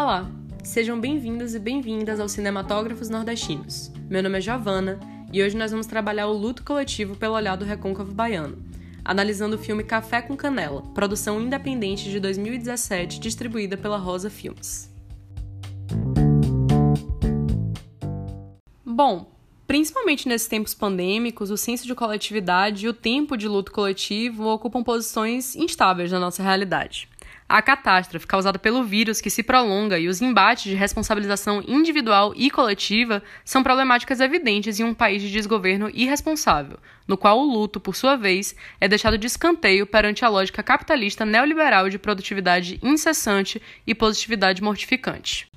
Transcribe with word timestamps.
Olá, 0.00 0.30
sejam 0.62 1.00
bem-vindos 1.00 1.56
e 1.56 1.58
bem-vindas 1.58 2.20
aos 2.20 2.30
Cinematógrafos 2.30 3.10
Nordestinos. 3.10 3.90
Meu 4.08 4.22
nome 4.22 4.38
é 4.38 4.40
Giovana 4.40 5.00
e 5.32 5.42
hoje 5.42 5.56
nós 5.56 5.72
vamos 5.72 5.88
trabalhar 5.88 6.28
o 6.28 6.32
luto 6.32 6.62
coletivo 6.62 7.16
pelo 7.16 7.34
olhar 7.34 7.56
do 7.56 7.64
recôncavo 7.64 8.14
baiano, 8.14 8.62
analisando 9.04 9.56
o 9.56 9.58
filme 9.58 9.82
Café 9.82 10.22
com 10.22 10.36
Canela, 10.36 10.82
produção 10.94 11.40
independente 11.40 12.08
de 12.08 12.20
2017 12.20 13.18
distribuída 13.18 13.76
pela 13.76 13.96
Rosa 13.96 14.30
Filmes. 14.30 14.88
Bom, 18.86 19.32
principalmente 19.66 20.28
nesses 20.28 20.46
tempos 20.46 20.74
pandêmicos, 20.74 21.50
o 21.50 21.56
senso 21.56 21.88
de 21.88 21.94
coletividade 21.96 22.86
e 22.86 22.88
o 22.88 22.94
tempo 22.94 23.36
de 23.36 23.48
luto 23.48 23.72
coletivo 23.72 24.44
ocupam 24.44 24.84
posições 24.84 25.56
instáveis 25.56 26.12
na 26.12 26.20
nossa 26.20 26.40
realidade. 26.40 27.08
A 27.48 27.62
catástrofe 27.62 28.26
causada 28.26 28.58
pelo 28.58 28.84
vírus 28.84 29.22
que 29.22 29.30
se 29.30 29.42
prolonga 29.42 29.98
e 29.98 30.06
os 30.06 30.20
embates 30.20 30.64
de 30.64 30.74
responsabilização 30.74 31.62
individual 31.66 32.34
e 32.36 32.50
coletiva 32.50 33.22
são 33.42 33.62
problemáticas 33.62 34.20
evidentes 34.20 34.78
em 34.78 34.84
um 34.84 34.92
país 34.92 35.22
de 35.22 35.30
desgoverno 35.30 35.90
irresponsável, 35.94 36.78
no 37.06 37.16
qual 37.16 37.38
o 37.38 37.50
luto, 37.50 37.80
por 37.80 37.96
sua 37.96 38.16
vez, 38.16 38.54
é 38.78 38.86
deixado 38.86 39.16
de 39.16 39.26
escanteio 39.26 39.86
perante 39.86 40.26
a 40.26 40.28
lógica 40.28 40.62
capitalista 40.62 41.24
neoliberal 41.24 41.88
de 41.88 41.98
produtividade 41.98 42.78
incessante 42.82 43.62
e 43.86 43.94
positividade 43.94 44.62
mortificante. 44.62 45.50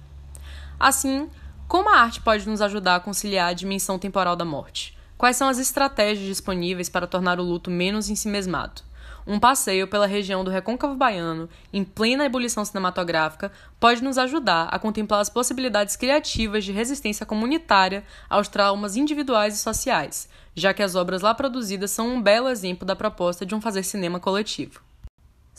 Assim, 0.80 1.30
como 1.68 1.90
a 1.90 2.00
arte 2.00 2.22
pode 2.22 2.48
nos 2.48 2.62
ajudar 2.62 2.96
a 2.96 3.00
conciliar 3.02 3.50
a 3.50 3.54
dimensão 3.54 4.00
temporal 4.00 4.36
da 4.36 4.46
morte? 4.46 4.98
Quais 5.18 5.36
são 5.36 5.48
as 5.48 5.60
estratégias 5.60 6.26
disponíveis 6.26 6.90
para 6.90 7.06
tornar 7.06 7.40
o 7.40 7.44
luto 7.44 7.70
menos 7.70 8.10
ensimesmado? 8.10 8.82
Um 9.26 9.40
passeio 9.40 9.88
pela 9.88 10.08
região 10.08 10.44
do 10.44 10.50
Recôncavo 10.50 10.96
Baiano, 10.96 11.50
em 11.72 11.84
plena 11.84 12.26
ebulição 12.26 12.66
cinematográfica, 12.66 13.52
pode 13.80 14.04
nos 14.04 14.18
ajudar 14.18 14.68
a 14.72 14.80
contemplar 14.80 15.22
as 15.22 15.30
possibilidades 15.30 15.96
criativas 15.96 16.66
de 16.66 16.72
resistência 16.72 17.26
comunitária 17.26 18.04
aos 18.30 18.48
traumas 18.48 18.96
individuais 18.96 19.56
e 19.56 19.60
sociais, 19.60 20.28
já 20.56 20.74
que 20.74 20.84
as 20.84 20.96
obras 20.96 21.22
lá 21.22 21.34
produzidas 21.34 21.92
são 21.92 22.08
um 22.08 22.22
belo 22.22 22.50
exemplo 22.50 22.86
da 22.86 22.96
proposta 22.96 23.46
de 23.46 23.54
um 23.54 23.62
fazer 23.62 23.84
cinema 23.84 24.20
coletivo. 24.20 24.82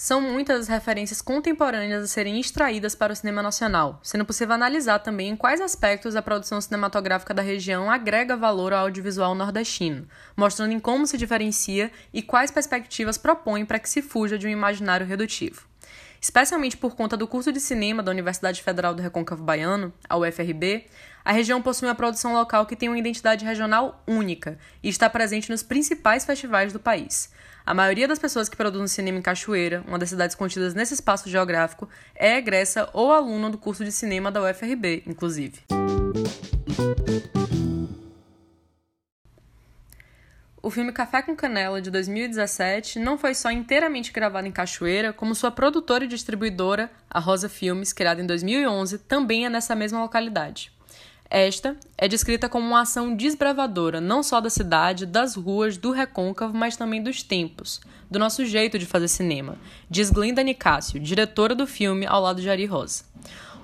São 0.05 0.21
muitas 0.21 0.63
as 0.63 0.67
referências 0.67 1.23
contemporâneas 1.23 2.03
a 2.03 2.09
serem 2.09 2.41
extraídas 2.41 2.93
para 2.93 3.13
o 3.13 3.15
cinema 3.15 3.41
nacional, 3.41 4.01
sendo 4.03 4.25
possível 4.25 4.53
analisar 4.53 4.99
também 4.99 5.29
em 5.29 5.37
quais 5.37 5.61
aspectos 5.61 6.17
a 6.17 6.21
produção 6.21 6.61
cinematográfica 6.61 7.33
da 7.33 7.41
região 7.41 7.89
agrega 7.89 8.37
valor 8.37 8.73
ao 8.73 8.87
audiovisual 8.87 9.33
nordestino, 9.33 10.09
mostrando 10.37 10.73
em 10.73 10.81
como 10.81 11.07
se 11.07 11.17
diferencia 11.17 11.89
e 12.13 12.21
quais 12.21 12.51
perspectivas 12.51 13.17
propõe 13.17 13.65
para 13.65 13.79
que 13.79 13.89
se 13.89 14.03
fuja 14.03 14.37
de 14.37 14.49
um 14.49 14.51
imaginário 14.51 15.07
redutivo. 15.07 15.72
Especialmente 16.23 16.77
por 16.77 16.95
conta 16.95 17.17
do 17.17 17.27
curso 17.27 17.51
de 17.51 17.59
cinema 17.59 18.01
da 18.01 18.13
Universidade 18.13 18.63
Federal 18.63 18.95
do 18.95 19.03
Recôncavo 19.03 19.43
Baiano, 19.43 19.93
a 20.09 20.17
UFRB, 20.17 20.87
a 21.25 21.33
região 21.33 21.61
possui 21.61 21.89
uma 21.89 21.97
produção 21.97 22.33
local 22.33 22.65
que 22.65 22.77
tem 22.77 22.89
uma 22.89 22.97
identidade 22.97 23.45
regional 23.45 24.01
única 24.07 24.57
e 24.81 24.89
está 24.89 25.11
presente 25.11 25.51
nos 25.51 25.65
principais 25.65 26.25
festivais 26.25 26.73
do 26.73 26.79
país. 26.79 27.29
A 27.67 27.75
maioria 27.75 28.07
das 28.07 28.21
pessoas 28.21 28.49
que 28.49 28.57
produzem 28.57 28.87
cinema 28.87 29.19
em 29.19 29.23
Cachoeira, 29.23 29.83
uma 29.85 29.99
das 29.99 30.11
cidades 30.11 30.37
contidas 30.37 30.75
nesse 30.75 30.95
espaço 30.95 31.29
geográfico, 31.29 31.89
é 32.15 32.37
egressa 32.39 32.89
ou 32.93 33.11
aluna 33.11 33.51
do 33.51 33.59
curso 33.59 33.85
de 33.85 33.91
cinema 33.91 34.31
da 34.31 34.49
UFRB, 34.49 35.03
inclusive. 35.09 35.59
O 40.65 40.71
filme 40.71 40.93
Café 40.93 41.21
com 41.23 41.35
Canela, 41.35 41.83
de 41.83 41.91
2017, 41.91 43.01
não 43.01 43.19
foi 43.19 43.35
só 43.35 43.51
inteiramente 43.51 44.13
gravado 44.13 44.47
em 44.47 44.53
Cachoeira, 44.53 45.13
como 45.13 45.35
sua 45.35 45.51
produtora 45.51 46.05
e 46.05 46.07
distribuidora, 46.09 46.89
a 47.11 47.19
Rosa 47.19 47.49
Filmes, 47.49 47.93
criada 47.93 48.23
em 48.23 48.27
2011, 48.27 48.99
também 48.99 49.45
é 49.45 49.51
nessa 49.51 49.75
mesma 49.75 50.01
localidade. 50.01 50.71
Esta 51.29 51.77
é 51.99 52.07
descrita 52.07 52.49
como 52.49 52.65
uma 52.65 52.83
ação 52.83 53.17
desbravadora 53.17 54.01
não 54.01 54.23
só 54.23 54.41
da 54.41 54.49
cidade, 54.49 55.05
das 55.05 55.35
ruas, 55.35 55.77
do 55.77 55.91
recôncavo, 55.91 56.57
mas 56.57 56.77
também 56.77 57.03
dos 57.03 57.25
tempos, 57.25 57.81
do 58.09 58.21
nosso 58.21 58.47
jeito 58.47 58.79
de 58.79 58.87
fazer 58.87 59.09
cinema, 59.09 59.59
diz 59.91 60.11
Glinda 60.11 60.45
Nicásio, 60.45 61.01
diretora 61.01 61.57
do 61.57 61.67
filme 61.67 62.07
ao 62.07 62.23
lado 62.23 62.41
de 62.41 62.49
Ari 62.49 62.67
Rosa. 62.67 63.12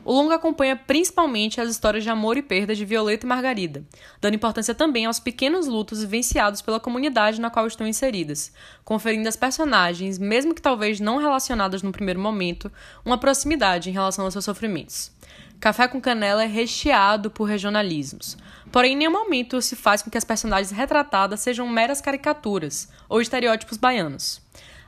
O 0.08 0.12
longa 0.14 0.36
acompanha 0.36 0.74
principalmente 0.74 1.60
as 1.60 1.68
histórias 1.68 2.02
de 2.02 2.08
amor 2.08 2.38
e 2.38 2.42
perda 2.42 2.74
de 2.74 2.82
Violeta 2.82 3.26
e 3.26 3.28
Margarida, 3.28 3.84
dando 4.22 4.36
importância 4.36 4.74
também 4.74 5.04
aos 5.04 5.20
pequenos 5.20 5.66
lutos 5.66 6.00
vivenciados 6.00 6.62
pela 6.62 6.80
comunidade 6.80 7.38
na 7.38 7.50
qual 7.50 7.66
estão 7.66 7.86
inseridas, 7.86 8.50
conferindo 8.86 9.28
às 9.28 9.36
personagens, 9.36 10.18
mesmo 10.18 10.54
que 10.54 10.62
talvez 10.62 10.98
não 10.98 11.18
relacionadas 11.18 11.82
no 11.82 11.92
primeiro 11.92 12.18
momento, 12.18 12.72
uma 13.04 13.18
proximidade 13.18 13.90
em 13.90 13.92
relação 13.92 14.24
aos 14.24 14.32
seus 14.32 14.46
sofrimentos. 14.46 15.12
Café 15.60 15.86
com 15.86 16.00
Canela 16.00 16.42
é 16.42 16.46
recheado 16.46 17.30
por 17.30 17.44
regionalismos. 17.44 18.38
Porém, 18.72 18.94
em 18.94 18.96
nenhum 18.96 19.12
momento 19.12 19.60
se 19.60 19.76
faz 19.76 20.00
com 20.00 20.08
que 20.08 20.16
as 20.16 20.24
personagens 20.24 20.70
retratadas 20.70 21.40
sejam 21.40 21.68
meras 21.68 22.00
caricaturas 22.00 22.88
ou 23.10 23.20
estereótipos 23.20 23.76
baianos. 23.76 24.40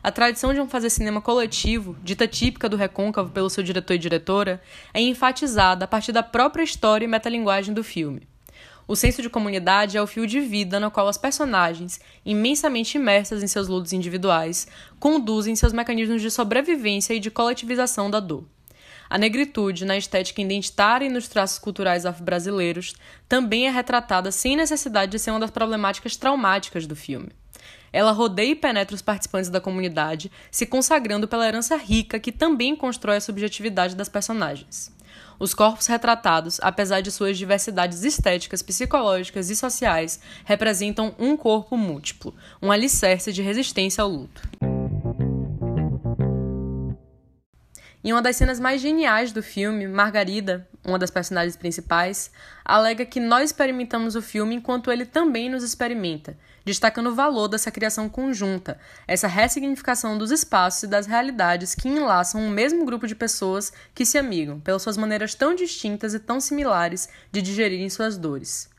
A 0.03 0.11
tradição 0.11 0.55
de 0.55 0.61
um 0.61 0.69
fazer 0.69 0.88
cinema 0.88 1.21
coletivo, 1.21 1.94
dita 2.03 2.27
típica 2.27 2.71
do 2.71 2.77
recôncavo 2.77 3.31
pelo 3.31 3.50
seu 3.50 3.62
diretor 3.62 3.94
e 3.94 3.99
diretora, 3.99 4.62
é 4.94 5.00
enfatizada 5.00 5.84
a 5.84 5.88
partir 5.88 6.11
da 6.11 6.22
própria 6.22 6.62
história 6.62 7.05
e 7.05 7.09
metalinguagem 7.09 7.75
do 7.75 7.84
filme. 7.84 8.27
O 8.88 8.97
senso 8.97 9.21
de 9.21 9.28
comunidade 9.28 9.99
é 9.99 10.03
o 10.03 10.06
fio 10.06 10.27
de 10.27 10.41
vida 10.41 10.81
no 10.81 10.91
qual 10.91 11.06
as 11.06 11.19
personagens, 11.19 12.00
imensamente 12.25 12.97
imersas 12.97 13.43
em 13.43 13.47
seus 13.47 13.69
lutos 13.69 13.93
individuais, 13.93 14.66
conduzem 14.99 15.55
seus 15.55 15.72
mecanismos 15.72 16.22
de 16.22 16.31
sobrevivência 16.31 17.12
e 17.12 17.21
de 17.21 17.31
coletivização 17.31 18.11
da 18.11 18.21
dor. 18.21 18.44
A 19.09 19.19
negritude, 19.19 19.84
na 19.84 19.99
estética 19.99 20.41
identitária 20.41 21.05
e 21.05 21.11
nos 21.11 21.28
traços 21.28 21.59
culturais 21.59 22.06
afro-brasileiros, 22.06 22.94
também 23.28 23.67
é 23.67 23.71
retratada 23.71 24.32
sem 24.32 24.56
necessidade 24.56 25.12
de 25.12 25.19
ser 25.19 25.31
uma 25.31 25.41
das 25.41 25.50
problemáticas 25.50 26.17
traumáticas 26.17 26.87
do 26.87 26.97
filme. 26.97 27.28
Ela 27.93 28.12
rodeia 28.12 28.53
e 28.53 28.54
penetra 28.54 28.94
os 28.94 29.03
participantes 29.03 29.50
da 29.50 29.60
comunidade, 29.60 30.31
se 30.50 30.66
consagrando 30.66 31.26
pela 31.26 31.47
herança 31.47 31.76
rica 31.76 32.21
que 32.21 32.32
também 32.32 32.76
constrói 32.76 33.16
a 33.16 33.21
subjetividade 33.21 33.97
das 33.97 34.09
personagens. 34.09 34.93
Os 35.38 35.54
corpos 35.54 35.87
retratados, 35.87 36.60
apesar 36.62 37.00
de 37.00 37.10
suas 37.10 37.38
diversidades 37.38 38.04
estéticas, 38.04 38.62
psicológicas 38.62 39.50
e 39.50 39.56
sociais, 39.56 40.20
representam 40.44 41.15
um 41.19 41.37
corpo 41.37 41.76
múltiplo, 41.76 42.34
um 42.62 42.70
alicerce 42.70 43.32
de 43.32 43.43
resistência 43.43 44.03
ao 44.03 44.09
luto. 44.09 44.69
Em 48.03 48.12
uma 48.12 48.22
das 48.22 48.37
cenas 48.37 48.59
mais 48.59 48.81
geniais 48.81 49.31
do 49.31 49.43
filme, 49.43 49.87
Margarida, 49.87 50.66
uma 50.83 50.99
das 50.99 51.11
personagens 51.11 51.55
principais, 51.55 52.31
alega 52.65 53.05
que 53.05 53.21
nós 53.21 53.50
experimentamos 53.50 54.16
o 54.16 54.22
filme 54.22 54.55
enquanto 54.55 54.91
ele 54.91 55.05
também 55.05 55.50
nos 55.50 55.62
experimenta, 55.62 56.34
destacando 56.65 57.11
o 57.11 57.15
valor 57.15 57.47
dessa 57.47 57.71
criação 57.71 58.09
conjunta, 58.09 58.78
essa 59.06 59.28
ressignificação 59.28 60.16
dos 60.16 60.31
espaços 60.31 60.84
e 60.84 60.87
das 60.87 61.06
realidades 61.06 61.75
que 61.75 61.91
enlaçam 61.91 62.41
um 62.41 62.49
mesmo 62.49 62.87
grupo 62.87 63.06
de 63.06 63.15
pessoas 63.15 63.71
que 63.94 64.06
se 64.06 64.17
amigam, 64.17 64.59
pelas 64.61 64.81
suas 64.81 64.97
maneiras 64.97 65.34
tão 65.34 65.55
distintas 65.55 66.15
e 66.15 66.19
tão 66.19 66.41
similares 66.41 67.06
de 67.31 67.43
digerirem 67.43 67.91
suas 67.91 68.17
dores. 68.17 68.71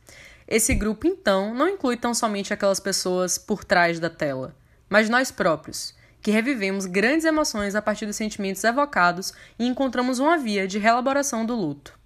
Esse 0.47 0.73
grupo, 0.73 1.05
então, 1.05 1.53
não 1.53 1.69
inclui 1.69 1.95
tão 1.95 2.15
somente 2.15 2.51
aquelas 2.51 2.79
pessoas 2.79 3.37
por 3.37 3.63
trás 3.63 3.99
da 3.99 4.09
tela, 4.09 4.55
mas 4.89 5.09
nós 5.09 5.29
próprios 5.29 5.93
que 6.21 6.31
revivemos 6.31 6.85
grandes 6.85 7.25
emoções 7.25 7.75
a 7.75 7.81
partir 7.81 8.05
dos 8.05 8.15
sentimentos 8.15 8.63
evocados 8.63 9.33
e 9.57 9.65
encontramos 9.65 10.19
uma 10.19 10.37
via 10.37 10.67
de 10.67 10.77
reelaboração 10.77 11.45
do 11.45 11.55
luto. 11.55 11.99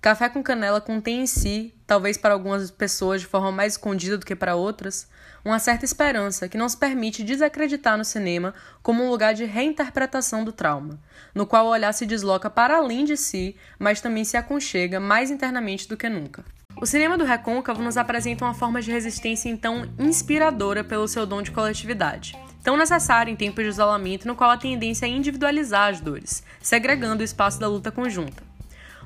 Café 0.00 0.28
com 0.28 0.42
Canela 0.42 0.80
contém 0.80 1.22
em 1.22 1.26
si, 1.26 1.74
talvez 1.86 2.16
para 2.16 2.34
algumas 2.34 2.70
pessoas 2.70 3.22
de 3.22 3.26
forma 3.26 3.50
mais 3.50 3.72
escondida 3.72 4.16
do 4.16 4.24
que 4.24 4.36
para 4.36 4.54
outras, 4.54 5.08
uma 5.44 5.58
certa 5.58 5.84
esperança 5.84 6.48
que 6.48 6.58
não 6.58 6.68
se 6.68 6.76
permite 6.76 7.24
desacreditar 7.24 7.96
no 7.96 8.04
cinema 8.04 8.54
como 8.82 9.02
um 9.02 9.10
lugar 9.10 9.34
de 9.34 9.44
reinterpretação 9.44 10.44
do 10.44 10.52
trauma, 10.52 10.98
no 11.34 11.46
qual 11.46 11.66
o 11.66 11.70
olhar 11.70 11.92
se 11.92 12.06
desloca 12.06 12.50
para 12.50 12.76
além 12.76 13.04
de 13.04 13.16
si, 13.16 13.56
mas 13.78 14.00
também 14.00 14.24
se 14.24 14.36
aconchega 14.36 15.00
mais 15.00 15.30
internamente 15.30 15.88
do 15.88 15.96
que 15.96 16.08
nunca. 16.08 16.44
O 16.80 16.86
cinema 16.86 17.16
do 17.16 17.24
recôncavo 17.24 17.82
nos 17.82 17.96
apresenta 17.96 18.44
uma 18.44 18.54
forma 18.54 18.82
de 18.82 18.90
resistência 18.90 19.48
então 19.48 19.88
inspiradora 19.98 20.84
pelo 20.84 21.08
seu 21.08 21.24
dom 21.26 21.42
de 21.42 21.50
coletividade 21.50 22.36
tão 22.66 22.76
necessário 22.76 23.32
em 23.32 23.36
tempos 23.36 23.62
de 23.62 23.70
isolamento 23.70 24.26
no 24.26 24.34
qual 24.34 24.50
a 24.50 24.56
tendência 24.56 25.06
é 25.06 25.08
individualizar 25.08 25.88
as 25.88 26.00
dores, 26.00 26.42
segregando 26.60 27.22
o 27.22 27.24
espaço 27.24 27.60
da 27.60 27.68
luta 27.68 27.92
conjunta. 27.92 28.42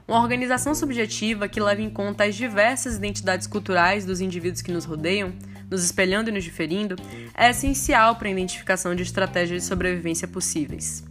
Uma 0.08 0.22
organização 0.22 0.74
subjetiva 0.74 1.46
que 1.46 1.60
leva 1.60 1.82
em 1.82 1.90
conta 1.90 2.24
as 2.24 2.34
diversas 2.34 2.96
identidades 2.96 3.46
culturais 3.46 4.06
dos 4.06 4.22
indivíduos 4.22 4.62
que 4.62 4.72
nos 4.72 4.86
rodeiam, 4.86 5.34
nos 5.70 5.84
espelhando 5.84 6.30
e 6.30 6.32
nos 6.32 6.42
diferindo, 6.42 6.96
é 7.36 7.50
essencial 7.50 8.16
para 8.16 8.28
a 8.28 8.30
identificação 8.30 8.94
de 8.94 9.02
estratégias 9.02 9.60
de 9.60 9.68
sobrevivência 9.68 10.26
possíveis. 10.26 11.04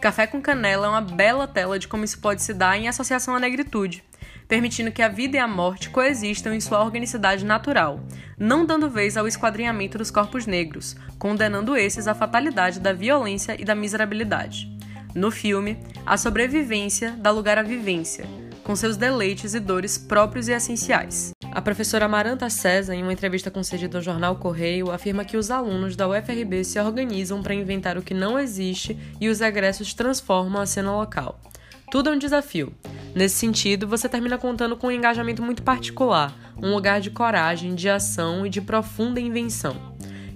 Café 0.00 0.26
com 0.26 0.40
Canela 0.40 0.86
é 0.86 0.88
uma 0.88 1.02
bela 1.02 1.46
tela 1.46 1.78
de 1.78 1.86
como 1.86 2.02
isso 2.02 2.18
pode 2.18 2.42
se 2.42 2.54
dar 2.54 2.78
em 2.78 2.88
associação 2.88 3.34
à 3.34 3.38
negritude, 3.38 4.02
permitindo 4.50 4.90
que 4.90 5.00
a 5.00 5.08
vida 5.08 5.36
e 5.36 5.38
a 5.40 5.46
morte 5.46 5.90
coexistam 5.90 6.52
em 6.52 6.60
sua 6.60 6.82
organicidade 6.82 7.44
natural, 7.44 8.00
não 8.36 8.66
dando 8.66 8.90
vez 8.90 9.16
ao 9.16 9.28
esquadrinhamento 9.28 9.96
dos 9.96 10.10
corpos 10.10 10.44
negros, 10.44 10.96
condenando 11.20 11.76
esses 11.76 12.08
à 12.08 12.16
fatalidade 12.16 12.80
da 12.80 12.92
violência 12.92 13.54
e 13.56 13.64
da 13.64 13.76
miserabilidade. 13.76 14.68
No 15.14 15.30
filme, 15.30 15.78
a 16.04 16.16
sobrevivência 16.16 17.12
dá 17.12 17.30
lugar 17.30 17.58
à 17.58 17.62
vivência, 17.62 18.24
com 18.64 18.74
seus 18.74 18.96
deleites 18.96 19.54
e 19.54 19.60
dores 19.60 19.96
próprios 19.96 20.48
e 20.48 20.52
essenciais. 20.52 21.30
A 21.52 21.62
professora 21.62 22.06
Amaranta 22.06 22.50
César, 22.50 22.94
em 22.94 23.04
uma 23.04 23.12
entrevista 23.12 23.52
concedida 23.52 23.98
ao 23.98 24.02
jornal 24.02 24.34
Correio, 24.34 24.90
afirma 24.90 25.24
que 25.24 25.36
os 25.36 25.52
alunos 25.52 25.94
da 25.94 26.08
UFRB 26.08 26.64
se 26.64 26.80
organizam 26.80 27.40
para 27.40 27.54
inventar 27.54 27.96
o 27.96 28.02
que 28.02 28.14
não 28.14 28.36
existe 28.36 28.98
e 29.20 29.28
os 29.28 29.40
egressos 29.40 29.94
transformam 29.94 30.60
a 30.60 30.66
cena 30.66 30.90
local. 30.90 31.40
Tudo 31.88 32.10
é 32.10 32.12
um 32.12 32.18
desafio. 32.18 32.72
Nesse 33.14 33.36
sentido, 33.36 33.88
você 33.88 34.08
termina 34.08 34.38
contando 34.38 34.76
com 34.76 34.86
um 34.86 34.92
engajamento 34.92 35.42
muito 35.42 35.62
particular, 35.62 36.32
um 36.56 36.72
lugar 36.72 37.00
de 37.00 37.10
coragem, 37.10 37.74
de 37.74 37.88
ação 37.88 38.46
e 38.46 38.50
de 38.50 38.60
profunda 38.60 39.20
invenção. 39.20 39.76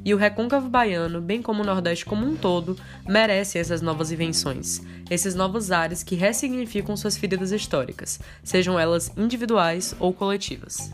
E 0.04 0.12
o 0.12 0.18
recôncavo 0.18 0.68
baiano, 0.68 1.20
bem 1.20 1.40
como 1.40 1.62
o 1.62 1.66
Nordeste 1.66 2.04
como 2.04 2.26
um 2.26 2.36
todo, 2.36 2.76
merece 3.08 3.58
essas 3.58 3.80
novas 3.80 4.12
invenções, 4.12 4.82
esses 5.08 5.34
novos 5.34 5.70
ares 5.70 6.02
que 6.02 6.14
ressignificam 6.14 6.96
suas 6.96 7.16
feridas 7.16 7.52
históricas, 7.52 8.20
sejam 8.42 8.78
elas 8.78 9.10
individuais 9.16 9.94
ou 9.98 10.12
coletivas. 10.12 10.92